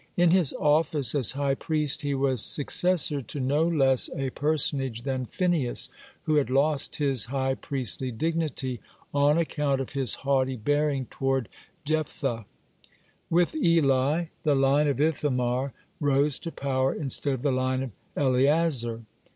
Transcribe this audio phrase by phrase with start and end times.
[0.15, 5.03] (24) In his office as high priest he was successor to no less a personage
[5.03, 5.89] than Phinehas,
[6.23, 8.79] who had lost his high priestly dignity
[9.13, 11.49] on account of his haughty bearing toward
[11.85, 12.47] Jephthah.
[13.29, 19.03] With Eli the line of Ithamar rose to power instead of the line of Eleazar.